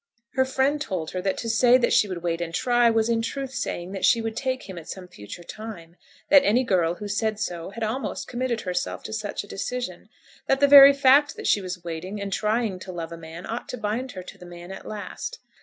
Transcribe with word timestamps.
Her 0.33 0.45
friend 0.45 0.81
told 0.81 1.11
her 1.11 1.21
that 1.21 1.37
to 1.37 1.47
say 1.47 1.77
that 1.77 1.93
she 1.93 2.07
would 2.07 2.23
wait 2.23 2.41
and 2.41 2.55
try, 2.55 2.89
was 2.89 3.07
in 3.07 3.21
truth 3.21 3.51
to 3.51 3.55
say 3.57 3.85
that 3.89 4.03
she 4.03 4.19
would 4.19 4.35
take 4.35 4.63
him 4.63 4.79
at 4.79 4.89
some 4.89 5.07
future 5.07 5.43
time; 5.43 5.95
that 6.29 6.41
any 6.43 6.63
girl 6.63 6.95
who 6.95 7.07
said 7.07 7.39
so 7.39 7.69
had 7.69 7.83
almost 7.83 8.27
committed 8.27 8.61
herself 8.61 9.03
to 9.03 9.13
such 9.13 9.43
a 9.43 9.47
decision; 9.47 10.09
that 10.47 10.59
the 10.59 10.67
very 10.67 10.91
fact 10.91 11.35
that 11.35 11.45
she 11.45 11.61
was 11.61 11.83
waiting 11.83 12.19
and 12.19 12.33
trying 12.33 12.79
to 12.79 12.91
love 12.91 13.11
a 13.11 13.15
man 13.15 13.45
ought 13.45 13.69
to 13.69 13.77
bind 13.77 14.13
her 14.13 14.23
to 14.23 14.39
the 14.39 14.45
man 14.47 14.71
at 14.71 14.87
last. 14.87 15.37